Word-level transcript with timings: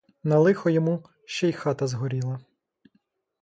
На 0.23 0.39
лихо 0.39 0.69
йому, 0.69 1.05
ще 1.25 1.49
й 1.49 1.53
хата 1.53 1.87
згоріла. 1.87 2.39